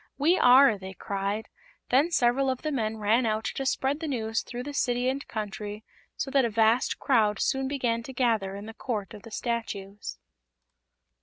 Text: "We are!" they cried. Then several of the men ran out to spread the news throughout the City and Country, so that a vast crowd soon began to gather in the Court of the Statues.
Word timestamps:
"We 0.17 0.35
are!" 0.35 0.79
they 0.79 0.95
cried. 0.95 1.47
Then 1.89 2.09
several 2.09 2.49
of 2.49 2.63
the 2.63 2.71
men 2.71 2.97
ran 2.97 3.27
out 3.27 3.43
to 3.43 3.65
spread 3.67 3.99
the 3.99 4.07
news 4.07 4.41
throughout 4.41 4.65
the 4.65 4.73
City 4.73 5.07
and 5.09 5.27
Country, 5.27 5.83
so 6.15 6.31
that 6.31 6.43
a 6.43 6.49
vast 6.49 6.97
crowd 6.97 7.39
soon 7.39 7.67
began 7.67 8.01
to 8.01 8.13
gather 8.13 8.55
in 8.55 8.65
the 8.65 8.73
Court 8.73 9.13
of 9.13 9.21
the 9.21 9.29
Statues. 9.29 10.17